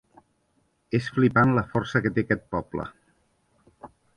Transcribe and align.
És 0.99 1.09
flipant 1.17 1.53
la 1.57 1.65
força 1.75 2.03
que 2.07 2.13
té 2.17 2.27
aquest 2.27 2.43
poble. 2.57 2.87